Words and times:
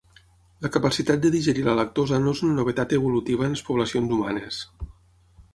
La 0.65 0.71
capacitat 0.75 1.21
de 1.25 1.31
digerir 1.35 1.65
la 1.67 1.75
lactosa 1.81 2.19
no 2.23 2.33
és 2.37 2.43
una 2.47 2.57
novetat 2.61 2.97
evolutiva 3.01 3.47
en 3.49 3.55
les 3.57 3.65
poblacions 3.71 4.17
humanes. 4.19 4.65